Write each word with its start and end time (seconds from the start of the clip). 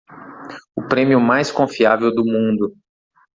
O 0.75 0.81
prêmio 0.87 1.19
mais 1.21 1.51
confiável 1.51 2.11
do 2.11 2.25
mundo 2.25 2.75